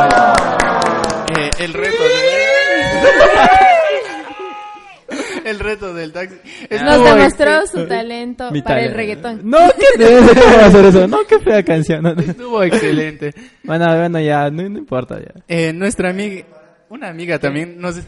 [1.37, 2.45] eh, el reto de-
[5.49, 6.35] el reto del taxi.
[6.35, 8.97] Nos Estuvo demostró ex- su talento Mi para el talento.
[8.97, 9.41] reggaetón.
[9.49, 9.57] No,
[9.97, 10.33] ¿qué eso?
[10.33, 11.07] ¿Cómo va a hacer eso?
[11.07, 12.01] No, qué fea canción.
[12.03, 12.21] No, no.
[12.21, 13.33] Estuvo excelente.
[13.63, 15.33] Bueno, bueno, ya, no, no importa ya.
[15.47, 16.45] Eh, nuestra amiga,
[16.89, 17.99] una amiga también nos...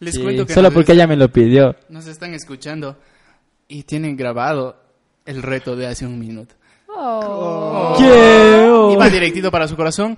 [0.00, 1.76] Les Sí, cuento que solo nos, porque ella me lo pidió.
[1.88, 2.98] nos están escuchando
[3.68, 4.76] y tienen grabado
[5.24, 6.54] el reto de hace un minuto.
[6.96, 7.96] Oh.
[7.98, 8.92] Oh.
[8.92, 10.16] Iba directito para su corazón.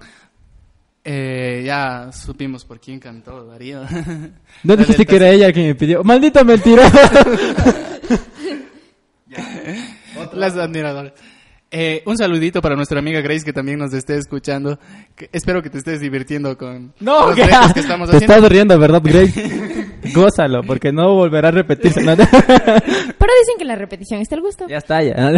[1.05, 3.83] Eh, ya supimos por quién cantó Darío.
[4.65, 6.03] ¿No dijiste que era ella quien me pidió?
[6.03, 6.91] ¡Maldito mentiroso!
[10.33, 11.13] Las admiradoras.
[11.71, 14.79] Eh, un saludito para nuestra amiga Grace que también nos esté escuchando.
[15.17, 17.43] Que- espero que te estés divirtiendo con No, los que,
[17.75, 18.35] que estamos te haciendo.
[18.37, 19.87] estás riendo, ¿verdad, Grace?
[20.15, 22.03] Gózalo, porque no volverá a repetirse.
[22.03, 22.15] ¿no?
[22.17, 24.67] Pero dicen que la repetición está el gusto.
[24.69, 25.15] ya está, ya.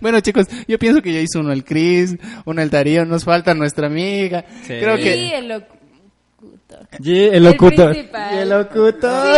[0.00, 3.52] Bueno, chicos, yo pienso que ya hizo uno el Chris, uno el Darío, nos falta
[3.52, 4.44] nuestra amiga.
[4.64, 6.86] Creo Y que el locutor.
[7.00, 7.96] Y el locutor.
[7.96, 9.36] Y el locutor.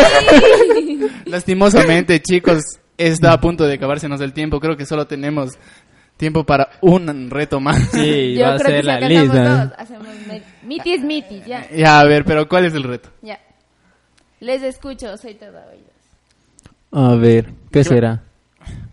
[1.25, 2.61] lastimosamente, chicos,
[3.07, 4.61] está a punto de acabársenos el tiempo.
[4.61, 5.53] Creo que solo tenemos
[6.17, 7.79] tiempo para un reto más.
[7.93, 9.65] Sí, Yo va a ser la lista.
[9.65, 10.07] dos, hacemos
[10.63, 13.09] mitis, mitis, ya, Ya, a ver, pero ¿cuál es el reto?
[13.23, 13.39] ya.
[14.41, 15.91] Les escucho, soy todo oídos.
[16.93, 18.23] A ver, ¿qué será?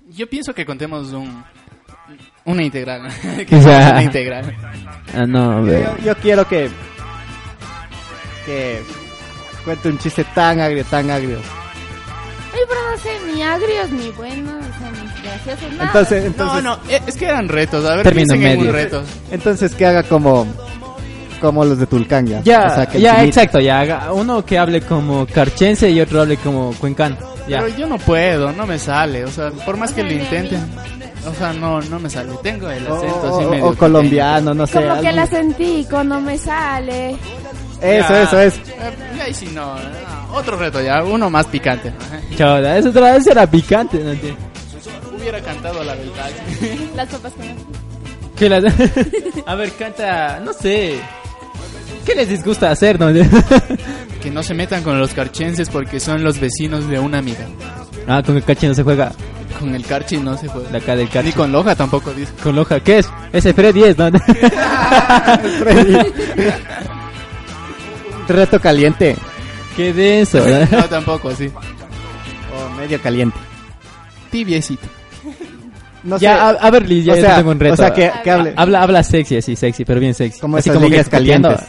[0.10, 1.44] Yo pienso que contemos un
[2.46, 3.08] una integral.
[3.38, 3.62] que Ya.
[3.62, 4.56] sea una integral.
[5.14, 5.84] Ah, no, a ver.
[6.00, 6.70] Yo, yo quiero que.
[8.46, 8.82] que.
[9.64, 11.40] cuente un chiste tan agrio, tan agrio.
[12.98, 15.86] No sé, ni agrios, ni buenos, ni graciosos, nada.
[15.86, 16.64] Entonces, No, entonces.
[16.64, 17.86] no, eh, es que eran retos.
[17.86, 18.72] A ver, un medio.
[18.72, 19.04] reto.
[19.32, 20.48] Entonces que haga como.
[21.40, 22.42] como los de Tulcán ya.
[22.42, 23.80] Ya, O sea, que ya, exacto, ya.
[23.82, 27.16] haga Uno que hable como carchense y otro hable como cuencano.
[27.48, 27.62] Ya.
[27.62, 29.24] Pero yo no puedo, no me sale.
[29.24, 30.66] O sea, por más que lo intenten.
[31.28, 32.32] O sea, no, no me sale.
[32.42, 34.74] Tengo el acento o- así o- medio o colombiano, no sé.
[34.82, 35.22] Como que algo.
[35.22, 37.12] la sentí, no me sale.
[37.82, 38.24] Eso, Ya.
[38.24, 38.56] eso es.
[38.56, 38.62] Eh,
[39.18, 39.80] y ahí sí no, no,
[40.34, 41.92] Otro reto ya, uno más picante.
[42.38, 44.12] Choda, eso otra vez era picante, ¿no?
[45.18, 46.90] Hubiera cantado la del taxi.
[46.96, 48.74] Las papas con la-
[49.52, 51.00] A ver, canta, no sé.
[52.06, 53.08] ¿Qué les disgusta hacer, no?
[54.22, 57.46] Que no se metan con los carchenses porque son los vecinos de una amiga.
[58.08, 59.12] ah, con el cachi no se juega.
[59.60, 60.70] Con el carchi no se juega.
[60.70, 61.10] De acá del.
[61.24, 62.32] Ni con Loja tampoco dice.
[62.44, 63.10] Con Loja, ¿qué es?
[63.34, 64.10] Ese Freddy es, ¿no?
[68.28, 69.16] Reto caliente.
[69.78, 70.66] Qué denso, ¿no?
[70.80, 71.50] No, tampoco, sí.
[72.54, 73.38] O medio caliente.
[74.32, 74.88] Tibiecito.
[76.04, 76.58] No Ya, a, sé.
[76.62, 77.74] a ver, Liz, ya o sea, tengo un reto.
[77.74, 78.54] o sea, que, que hable.
[78.56, 80.40] Habla, habla sexy, así, sexy, pero bien sexy.
[80.40, 81.60] Como así esas ligas que calientes.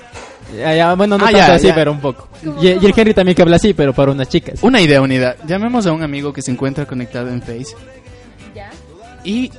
[0.56, 1.74] Ya, ya, bueno, no Ah, tanto ya, así, ya.
[1.74, 2.28] pero un poco.
[2.60, 4.58] Y, y el Henry también que habla así, pero para unas chicas.
[4.62, 5.36] Una idea unida.
[5.46, 7.74] Llamemos a un amigo que se encuentra conectado en Face
[8.54, 8.70] ¿Ya?
[9.24, 9.52] y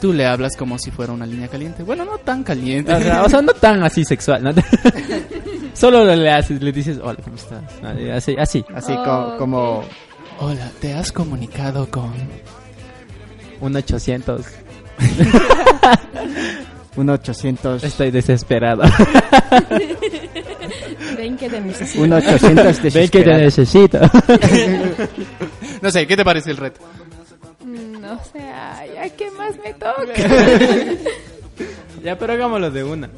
[0.00, 1.82] tú le hablas como si fuera una línea caliente.
[1.82, 2.92] Bueno, no tan caliente.
[2.94, 4.52] O sea, o sea, no tan así sexual, ¿no?
[5.74, 7.62] Solo le haces, le dices, hola, ¿cómo estás?
[8.14, 8.64] Así, así.
[8.74, 9.38] Así Oh, co- ok.
[9.38, 9.84] como.
[10.40, 12.12] Hola, ¿te has comunicado con...?
[13.60, 14.44] Un 800.
[16.96, 17.84] Un 800.
[17.84, 18.82] Estoy desesperado.
[21.16, 22.02] Ven que te necesito.
[22.02, 23.98] Un 800 de Ven que te necesito.
[25.80, 26.80] No sé, ¿qué te parece el reto?
[27.64, 30.12] Mm, No sé, ay, ay, ¿qué más me toca?
[32.04, 33.10] ya, pero hagámoslo de una.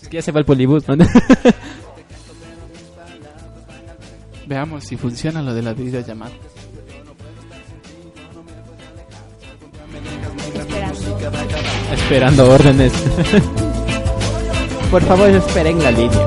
[0.00, 0.94] Es que ya se va el polibús, ¿no?
[4.50, 6.32] Veamos si funciona lo de la videollamada.
[11.92, 12.92] Esperando órdenes.
[14.90, 16.26] Por favor, esperen la línea.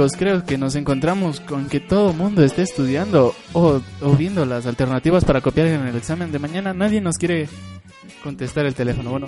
[0.00, 4.64] Chicos, creo que nos encontramos con que todo mundo esté estudiando o, o viendo las
[4.64, 6.72] alternativas para copiar en el examen de mañana.
[6.72, 7.50] Nadie nos quiere
[8.22, 9.10] contestar el teléfono.
[9.10, 9.26] Bueno,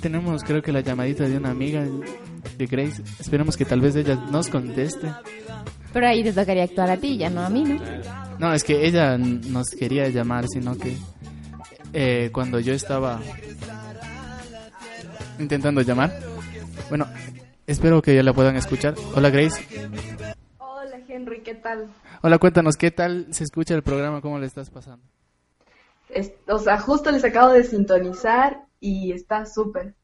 [0.00, 1.84] tenemos creo que la llamadita de una amiga
[2.56, 3.02] de Grace.
[3.18, 5.12] Esperemos que tal vez ella nos conteste.
[5.92, 7.78] Pero ahí te tocaría actuar a ti, ya no a mí, ¿no?
[8.38, 10.96] No, es que ella nos quería llamar, sino que
[11.92, 13.20] eh, cuando yo estaba
[15.38, 16.10] intentando llamar,
[16.88, 17.06] bueno,
[17.70, 18.94] espero que ya la puedan escuchar.
[19.14, 19.62] Hola Grace,
[20.58, 21.90] Hola Henry, ¿qué tal?
[22.22, 25.04] hola cuéntanos qué tal se escucha el programa, cómo le estás pasando.
[26.08, 29.94] Es- o sea, justo les acabo de sintonizar y está súper.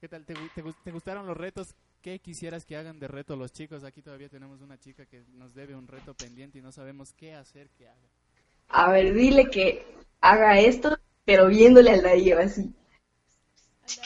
[0.00, 0.24] ¿Qué tal?
[0.24, 1.74] ¿Te, gu- te gu- te gustaron los retos?
[2.02, 3.82] ¿Qué quisieras que hagan de reto los chicos?
[3.82, 7.34] Aquí todavía tenemos una chica que nos debe un reto pendiente y no sabemos qué
[7.34, 8.08] hacer que haga.
[8.68, 9.84] A ver, dile que
[10.20, 12.72] haga esto, pero viéndole al Darío así.
[13.84, 13.98] Es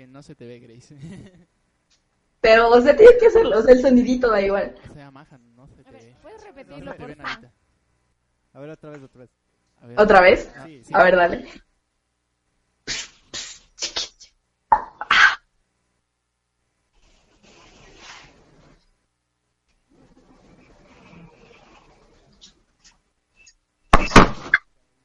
[0.00, 0.96] que no se te ve, Grace.
[2.40, 4.74] Pero, o sea, tienes que hacerlo, o sea, el sonidito da igual.
[4.90, 6.16] o sea, maja, no se te ve.
[6.22, 7.50] ¿Puedes No repetirlo, ve por favor?
[8.54, 9.30] A ver, otra vez, otra vez.
[9.82, 10.00] A ver.
[10.00, 10.50] ¿Otra vez?
[10.64, 10.94] Sí, sí.
[10.94, 11.44] A ver, dale.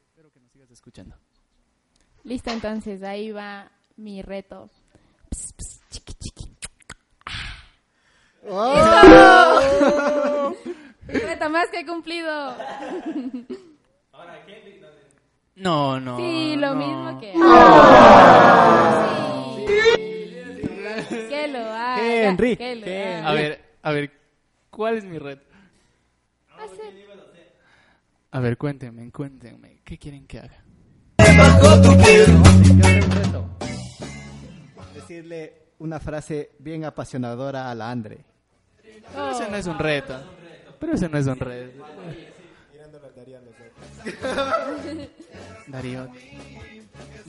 [0.06, 1.18] Espero que nos sigas escuchando.
[2.24, 4.70] Listo, entonces, ahí va mi reto.
[9.76, 10.56] ¡Listo!
[11.08, 12.56] Reto más que cumplido.
[15.56, 16.18] No, no.
[16.18, 16.76] Sí, lo no.
[16.76, 17.32] mismo que.
[21.08, 21.16] Sí.
[21.30, 21.98] Que lo haga.
[22.24, 22.96] Henry, que lo Henry.
[23.18, 23.30] haga.
[23.30, 24.12] A ver, a ver,
[24.70, 25.44] ¿cuál es mi reto?
[26.58, 27.06] Hacer-
[28.32, 30.64] A ver, cuéntenme, cuéntenme, ¿qué quieren que haga?
[34.94, 38.26] Decirle una frase bien apasionadora a la Andre.
[39.14, 40.20] Pero ese no es un reto.
[40.80, 41.86] Pero ese no es un reto.
[45.68, 46.08] Darío.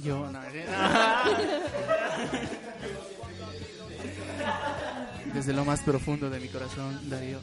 [0.02, 0.40] Yo no.
[5.32, 7.38] Desde lo más profundo de mi corazón, Darío.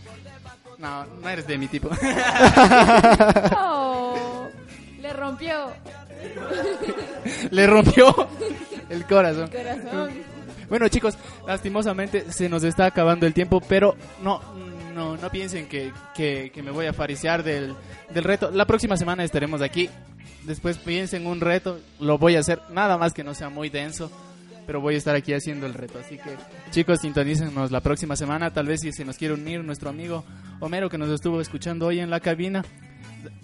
[0.77, 1.89] No, no eres de mi tipo.
[3.55, 4.47] Oh,
[4.99, 5.71] le rompió
[7.51, 8.27] Le rompió
[8.89, 9.49] el corazón.
[9.53, 10.32] el corazón.
[10.73, 11.15] Bueno chicos,
[11.45, 14.41] lastimosamente se nos está acabando el tiempo, pero no,
[14.95, 17.75] no, no piensen que, que, me voy a farisear del,
[18.11, 18.49] del reto.
[18.49, 19.87] La próxima semana estaremos aquí.
[20.47, 24.09] Después piensen un reto, lo voy a hacer, nada más que no sea muy denso,
[24.65, 25.99] pero voy a estar aquí haciendo el reto.
[25.99, 26.35] Así que
[26.71, 28.51] chicos, sintonícenos la próxima semana.
[28.51, 30.23] Tal vez si se nos quiere unir nuestro amigo
[30.59, 32.65] Homero que nos estuvo escuchando hoy en la cabina.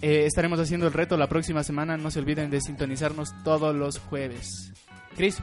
[0.02, 1.96] eh, estaremos haciendo el reto la próxima semana.
[1.96, 4.72] No se olviden de sintonizarnos todos los jueves.
[5.16, 5.40] Chris.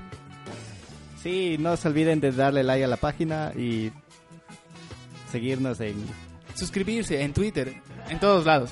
[1.27, 3.91] Sí, no se olviden de darle like a la página y
[5.29, 5.95] seguirnos en...
[6.55, 7.73] suscribirse en Twitter,
[8.09, 8.69] en todos lados.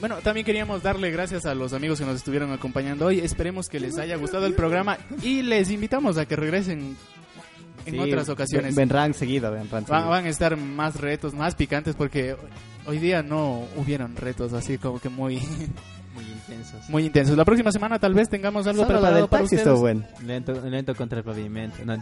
[0.00, 3.20] Bueno, también queríamos darle gracias a los amigos que nos estuvieron acompañando hoy.
[3.20, 6.96] Esperemos que les haya gustado el programa y les invitamos a que regresen
[7.86, 8.68] en Sí, otras ocasiones.
[8.74, 10.10] ven- Vendrán seguido, vendrán Van, seguido.
[10.10, 12.36] van a estar más retos, más picantes porque
[12.86, 15.40] hoy día no hubieron retos así como que muy
[16.14, 16.88] Muy intensos.
[16.90, 17.36] muy intensos.
[17.36, 19.78] La próxima semana tal vez tengamos algo Solo la preparado del para taxi ustedes.
[19.78, 20.04] bueno.
[20.24, 21.76] Lento, lento contra el pavimento.
[21.84, 21.94] No.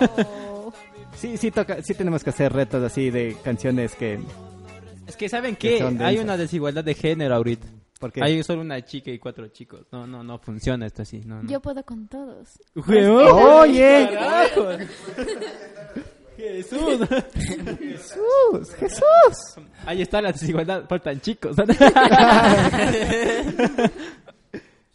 [0.00, 0.72] Oh.
[1.16, 4.18] Sí, sí, toca, sí tenemos que hacer retos así de canciones que...
[5.06, 5.78] Es que ¿saben Que qué?
[5.78, 7.68] son Hay una desigualdad de género ahorita.
[8.00, 9.86] Porque Hay solo una chica y cuatro chicos.
[9.92, 11.20] No, no, no funciona esto así.
[11.24, 11.48] No, no.
[11.48, 12.58] Yo puedo con todos.
[12.74, 14.08] ¡Oye!
[16.36, 17.08] ¡Jesús!
[17.78, 18.74] ¡Jesús!
[18.78, 19.64] ¡Jesús!
[19.86, 21.56] Ahí está la desigualdad, faltan chicos.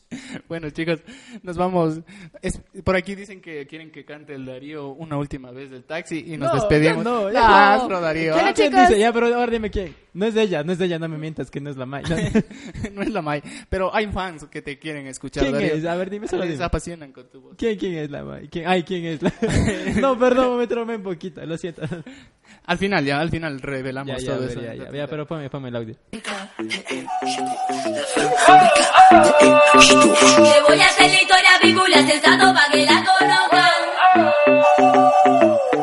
[0.47, 1.01] Bueno, chicos,
[1.43, 1.99] nos vamos.
[2.41, 6.23] Es- por aquí dicen que quieren que cante el Darío una última vez del taxi
[6.27, 6.97] y nos No, despedimos.
[6.97, 7.81] ya no, ya Ah, no.
[7.81, 8.33] astro, Darío.
[8.33, 8.87] Bueno, ah, ¿Quién chicos.
[8.89, 8.99] dice?
[8.99, 9.95] Ya, pero ahora dime quién.
[10.13, 11.85] No es de ella, no es de ella, no me mientas que no es la
[11.85, 12.03] May.
[12.09, 12.89] No.
[12.95, 15.73] no es la May, pero hay fans que te quieren escuchar, ¿Quién Darío.
[15.75, 15.85] es?
[15.85, 16.63] A ver, dime, solo Les dime.
[16.65, 17.55] apasionan con tu voz.
[17.57, 18.47] ¿Quién, quién es la May?
[18.47, 18.67] ¿Quién?
[18.67, 19.31] Ay, ¿quién es la
[20.01, 21.83] No, perdón, me tromé un poquito, lo siento.
[22.65, 24.61] Al final, ya, al final revelamos Ya, ya, todo a ver, eso.
[24.61, 25.95] ya, ya, ya, pero ponme, ponme el audio.
[26.11, 26.21] Le
[30.67, 33.71] voy a hacer la historia bíblia sensato para que la conozcan.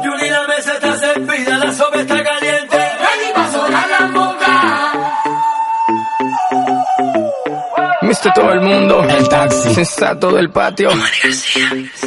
[0.04, 2.76] Yuli, la mesa está servida, la sopa está caliente.
[2.76, 4.92] Ready pa' sonar la boca.
[8.02, 10.90] Mister todo el mundo, el taxi, sensato del patio.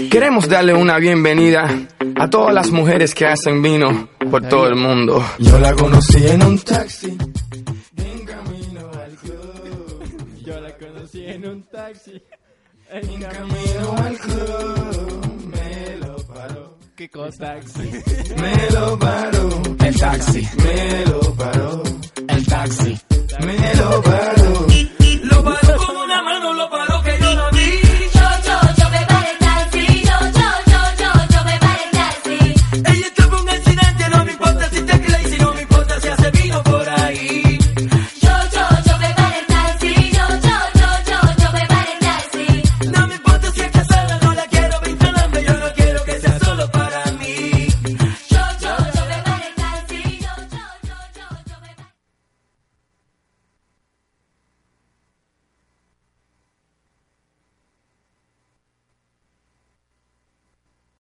[0.10, 1.70] Queremos darle una bienvenida
[2.16, 5.23] A todas las mujeres que hacen vino por todo el mundo.
[5.39, 7.17] Yo la conocí en un taxi.
[7.97, 10.43] En camino al club.
[10.45, 12.21] Yo la conocí en un taxi.
[12.91, 15.45] En camino al club.
[15.51, 16.77] Me lo paró.
[16.95, 17.55] ¿Qué cosa?
[18.41, 19.49] Me lo paró.
[19.86, 21.84] El taxi, Me lo paró.
[22.27, 22.99] el taxi.
[23.45, 24.99] Me lo paró.